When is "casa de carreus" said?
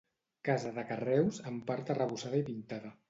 0.47-1.41